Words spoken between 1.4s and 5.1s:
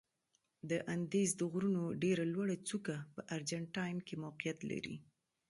غرونو ډېره لوړه څوکه په ارجنتاین کې موقعیت لري.